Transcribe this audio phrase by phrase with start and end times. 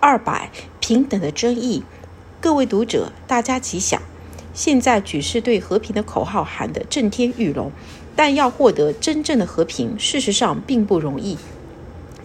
[0.00, 0.50] 二百
[0.80, 1.82] 平等的争议，
[2.40, 4.00] 各位读者，大家吉祥。
[4.54, 7.70] 现在举世对和平的口号喊得震天欲聋，
[8.16, 11.36] 但要获得真正的和平，事实上并不容易。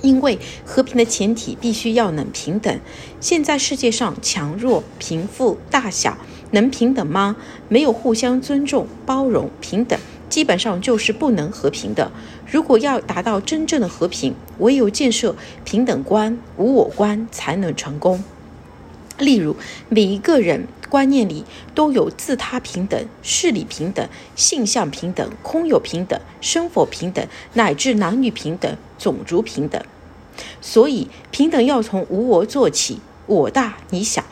[0.02, 2.80] 因为和平的前提必须要能平等。
[3.20, 6.18] 现在世界上强弱、贫富、大小
[6.52, 7.36] 能平等吗？
[7.68, 10.00] 没有互相尊重、包容、平等，
[10.30, 12.10] 基本上就是不能和平的。
[12.50, 18.24] 如果要达到真正的和平，唯有建设平等观、无我观才能成功。
[19.18, 19.56] 例如，
[19.90, 29.82] 每一个人观念里都有自他平等、事理平等、性相平等、空有平等、生否平等，乃至男女平等、种族平等。
[30.62, 34.24] 所以，平等要从无我做起，我大你小，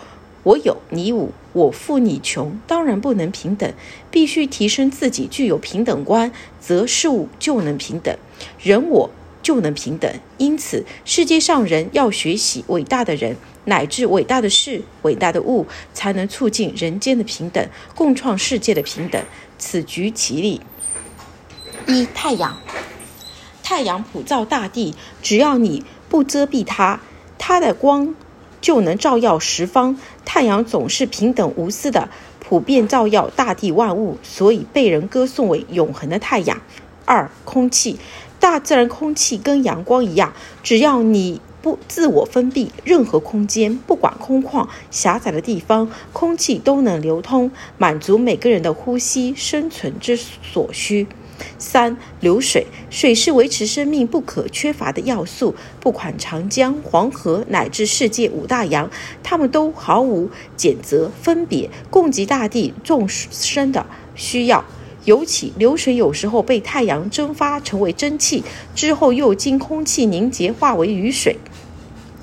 [0.44, 3.72] 我有你无，我富你穷，当然不能平等。
[4.12, 8.16] 必须提升自己具有平等观，则事物就能平等，
[8.60, 9.10] 人我
[9.42, 10.12] 就能平等。
[10.38, 13.36] 因此，世界上人要学习伟大的人，
[13.66, 19.24] 乃至伟大的事、伟大的物，才能促进人间的平等，共创世界的平等。
[19.58, 20.62] 此举其例：
[21.88, 22.58] 一、太阳。
[23.64, 27.00] 太阳普照大地，只要你不遮蔽它，
[27.40, 28.14] 它的光
[28.64, 29.98] 就能照耀十方。
[30.24, 36.62] 太阳总是平等无私的，普遍照耀大地万物，所以被人歌颂为永恒的太阳。
[37.04, 38.00] 二、空气，
[38.40, 51.08] 大自然空气跟阳光一样，只要你不自我封闭，任何空间，不管空旷狭窄的地方，空气都能流通，满足每个人的呼吸生存之所需。
[51.58, 55.56] 三、流水，水是维持生命不可缺乏的要素。
[55.80, 58.90] 不管长江、黄河乃至世界五大洋，
[59.22, 63.86] 它们都毫无拣择分别，供给大地众生的
[64.16, 64.64] 需要。
[65.06, 68.42] 尤其流水有时候被太阳蒸发成为蒸汽，
[68.74, 71.38] 之后又经空气凝结化为雨水，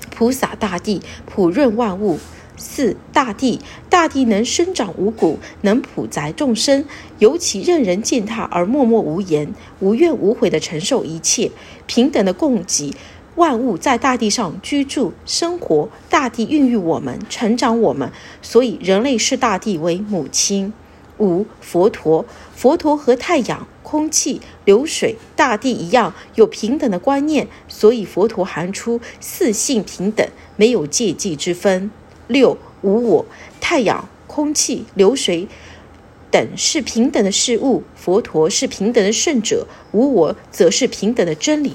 [0.09, 2.19] 普洒大地，普润万物。
[2.61, 3.59] 四、大地，
[3.89, 6.85] 大地能生长五谷，能普载众生，
[7.17, 11.51] 尤其任人践踏而默默无言，无怨无悔地承受一切，
[11.87, 12.93] 平等的供给
[13.35, 15.89] 万物在大地上居住生活。
[16.09, 20.71] 大地孕育我们，成长我们，所以人类视大地为母亲。
[21.17, 22.25] 五、佛陀，
[22.55, 31.91] 佛陀和太阳、空气、流水、大地一样，有平等的观念，所以佛陀含出四性平等，没有阶级之分。
[32.31, 33.25] 六、无我，
[33.59, 35.47] 太阳、空气、流水
[36.31, 41.73] 等是平等的事物，佛陀是平等的圣者，无我则是平等的真理。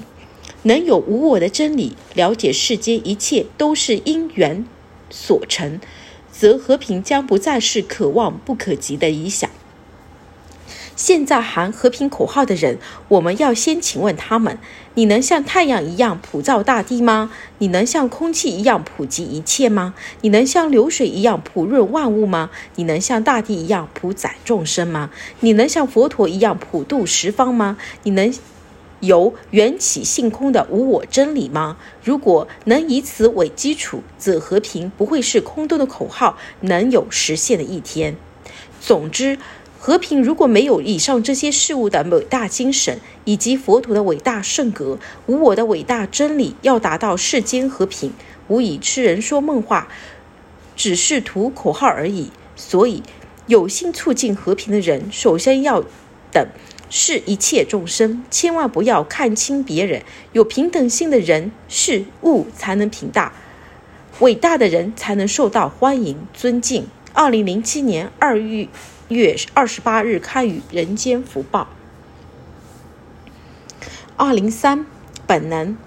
[0.63, 4.65] 能有无我的真理，了解世间一切都是因缘
[5.09, 5.79] 所成，
[6.31, 9.46] 则和平将不再是可望不可及的理想。
[10.97, 14.57] 现在喊和平口号的人，我们要先请问他们：
[14.95, 17.31] 你能像太阳一样普照大地吗？
[17.59, 19.93] 你能像空气一样普及一切吗？
[20.21, 22.49] 你能像流水一样普润万物吗？
[22.77, 25.11] 你能像大地一样普载众生吗？
[25.41, 27.77] 你能像佛陀一样普度十方吗？
[28.01, 28.33] 你能
[29.01, 31.77] 有缘起性空的无我真理吗？
[32.03, 38.17] 如果能以此为基础，则和平不会是空洞的口号，能有实现的一天。
[38.81, 39.37] 总之。
[39.87, 48.11] 和平如果没有以上这些事物的伟大精神，以及佛陀的伟大圣格、无我的伟大真理，要达到世间和平，
[48.49, 49.87] 无以痴人说梦话，
[50.75, 52.31] 只是图口号而已。
[52.57, 53.01] 所以，
[53.45, 55.81] 有心促进和平的人，首先要
[56.33, 56.45] 等
[56.89, 60.01] 视一切众生，千万不要看轻别人。
[60.33, 63.31] 有平等心的人，事物才能平大，
[64.19, 66.87] 伟大的人才能受到欢迎尊敬。
[67.13, 68.67] 二零零七年二月。
[69.09, 71.69] 月二十八日刊于《人间福报》。
[74.17, 74.85] 二零三
[75.25, 75.77] 本能，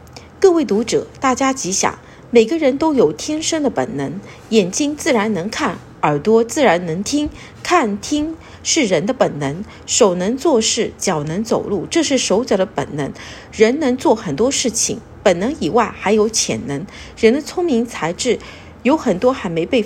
[0.41, 1.99] 各位读者，大家吉祥。
[2.31, 7.29] 每个人都有天生的本能，眼睛自然能看，耳朵自然能听。
[7.63, 13.13] 看听是人的本能，手能做事，脚能走路，这是手脚的本能。
[13.53, 16.87] 人能做很多事情，本能以外还有潜能。
[17.19, 18.39] 人的聪明才智
[18.83, 19.85] 有很多还没被。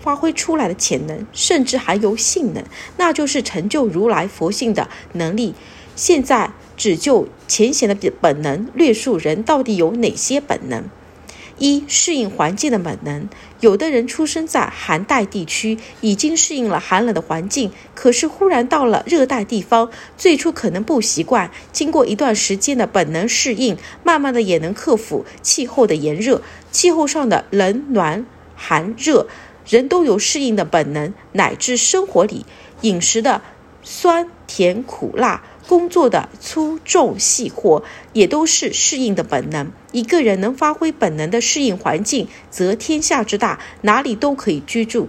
[0.00, 2.64] 发挥出来的潜能，甚至还有性能，
[2.96, 5.54] 那就是成就如来佛性的能力。
[5.94, 10.84] 现在只就浅显的本能略述，人到底有哪些本能？
[11.58, 13.28] 一、适应环境的本能。
[13.60, 26.40] 有的人出生在寒带地区，已经适应了寒冷的环境，可是忽然到了热带地方，最初可能不习惯，经过一段时间的本能适应，慢慢的也能克服气候的炎热，
[26.72, 28.24] 气候上的冷暖
[28.56, 29.26] 寒热。
[29.70, 32.44] 人都有适应的本能，乃至生活里
[32.80, 33.40] 饮食的
[33.82, 39.70] 酸甜苦辣，工作的粗重细活，也都是适应的本能。
[39.92, 45.08] 一个人能发挥本能的适应环境，则天下之大，哪里都可以居住。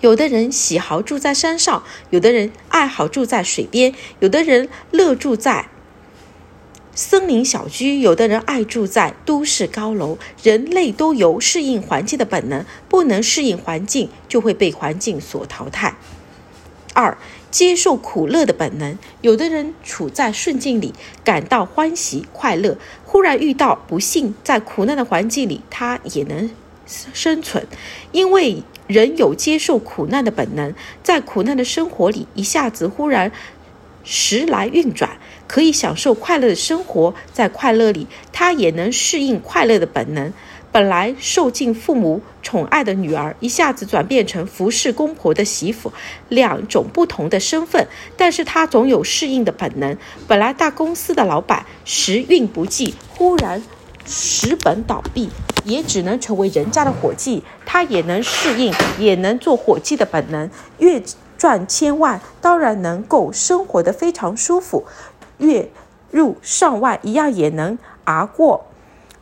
[0.00, 5.68] 有的人喜好住在山上，有的人爱好住在水边，有的人乐住在
[6.94, 10.18] 森林小居，有的人爱住在都市高楼。
[10.42, 15.96] 人类都有适应环境的本能，不能适应环境，就会被环境所淘汰。
[16.94, 17.16] 二、
[17.50, 18.98] 接受苦乐的本能。
[19.22, 20.92] 有的人处在顺境里，
[21.24, 26.50] 感到欢喜快乐，忽然遇到不幸，在苦难的环境里，他也能
[26.86, 27.66] 生存，
[28.12, 28.62] 因为。
[28.88, 33.32] 人有接受苦难的本能，在苦难的生活里，一下子忽然
[34.04, 37.14] 时来运转，可以享受快乐的生活。
[37.32, 40.32] 在快乐里，他也能适应快乐的本能。
[40.70, 45.92] 本来受尽父母宠爱的女儿，一下子转变成服侍公婆的媳妇，
[46.30, 49.96] 两种不同的身份，但是他总有适应的本能。
[50.26, 53.62] 本来大公司的老板，时运不济，忽然
[54.06, 55.28] 蚀本倒闭。
[55.64, 60.50] 也只能成为人家的伙计，他也能适应，也能做伙计的本能。
[60.78, 61.00] 月
[61.42, 64.84] 赚千万，当然能够生活得非常舒服；
[65.38, 65.68] 月
[66.12, 68.66] 入上万，一样也能熬过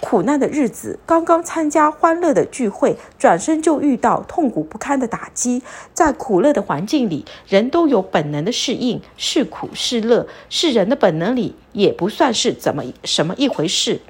[0.02, 0.98] 苦难的日子。
[1.06, 5.62] 刚刚参加欢乐的聚会，转身就遇到痛苦不堪的打击。
[5.94, 14.02] 在苦乐的环境里，人都有本能的适应，是苦是乐，是人的本能里，也不算是怎么什么一回事。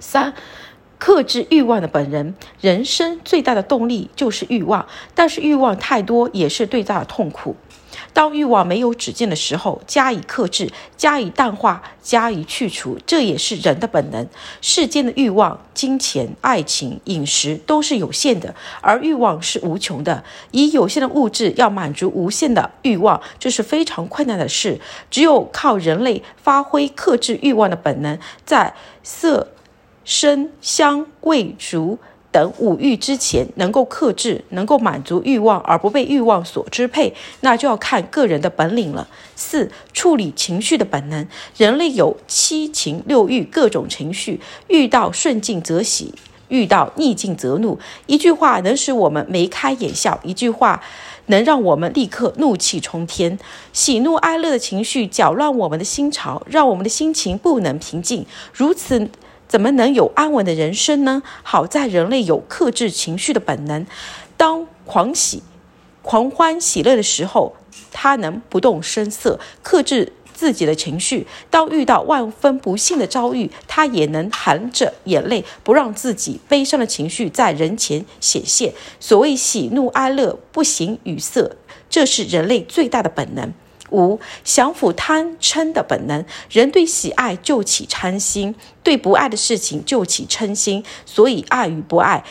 [0.00, 0.34] 三。
[0.98, 7.56] 克制欲望的本能，人生最大的动力就是欲望，但是欲望太多也是最大的痛苦。
[8.12, 14.26] 当欲望没有止境的时候，加以克制，加以淡化，加以去除，这也是人的本能。
[14.60, 20.24] 世间的欲望、金钱、爱情、饮食都是有限的，而欲望是无穷的。
[20.50, 24.80] 以有限的物质要满足无限的欲望，这是非常困难的事。
[25.10, 29.48] 只有靠人类发挥克制欲望的本能，在色。
[30.08, 31.98] 声、香、味、足
[32.32, 37.12] 等五欲之前，能够克制，能够满足欲望而不被欲望所支配，
[37.42, 39.06] 那就要看个人的本领了。
[39.36, 41.28] 四、处理情绪的本能，
[41.58, 46.14] 人类有七情六欲，各种情绪，遇到顺境则喜，
[46.48, 47.78] 遇到逆境则怒。
[48.06, 50.82] 一句话能使我们眉开眼笑，一句话
[51.26, 53.38] 能让我们立刻怒气冲天。
[53.74, 58.24] 喜怒哀乐的情绪搅乱我们的心潮，让我们的心情不能平静。
[58.54, 59.10] 如此。
[59.48, 61.22] 怎么能有安稳的人生呢？
[61.42, 63.86] 好在人类有克制情绪的本能，
[64.36, 65.42] 当狂喜、
[66.02, 67.56] 狂欢、喜乐的时候，
[67.90, 78.74] 他能不动声色，克制自己的情绪；当遇到万分不幸的遭遇，他也能含着眼泪，不让自己悲伤的情绪在人前显现。
[79.00, 81.56] 所谓喜怒哀乐，不形于色，
[81.88, 83.52] 这是人类最大的本能。
[83.90, 92.24] 五、降服贪嗔的本能，人对喜爱就起贪心，对不爱的事情就起嗔心，所以爱与不爱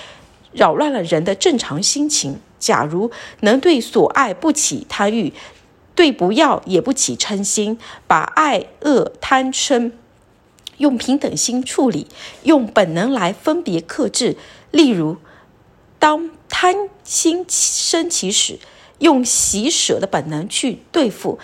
[0.54, 2.40] 扰乱了人的正常心情。
[2.60, 3.12] 假如
[3.42, 5.32] 能对所爱不起贪欲，
[5.94, 7.78] 对不要也不起嗔心，
[8.08, 9.92] 把爱恶贪嗔
[10.78, 12.08] 用平等心处理，
[12.44, 14.38] 用本能来分别克制。
[14.72, 15.18] 例如，
[16.00, 18.58] 当贪心升起时，
[19.00, 21.40] 用喜舍的本能去对付，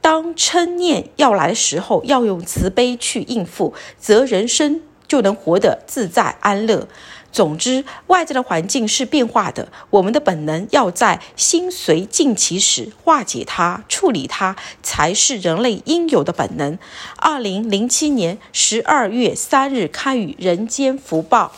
[0.00, 6.88] 当嗔念要来的时候，要用慈悲去应付，则人生就能活得自在安乐。
[7.30, 16.78] 总之，外在的环境是变化的，我们的本能要在心随境起时化解它、处理它，才是人类应有的本能。
[17.16, 21.52] 二零零七年十二月三日刊于《人间福报》。